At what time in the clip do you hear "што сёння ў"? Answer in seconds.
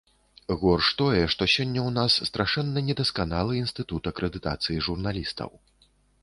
1.33-1.91